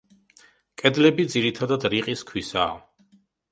კედლები 0.83 1.27
ძირითადად 1.35 1.87
რიყის 1.97 2.27
ქვისაა. 2.33 2.75